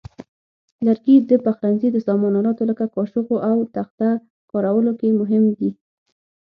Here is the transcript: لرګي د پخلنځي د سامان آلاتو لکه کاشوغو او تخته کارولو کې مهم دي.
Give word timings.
لرګي 0.85 1.15
د 1.29 1.31
پخلنځي 1.45 1.89
د 1.91 1.97
سامان 2.07 2.33
آلاتو 2.39 2.63
لکه 2.71 2.85
کاشوغو 2.95 3.35
او 3.49 3.57
تخته 3.75 4.09
کارولو 4.51 4.91
کې 4.99 5.09
مهم 5.21 5.43
دي. 5.59 5.69